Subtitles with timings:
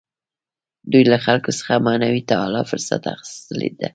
[0.91, 3.89] دوی له خلکو څخه معنوي تعالي فرصت اخیستی دی.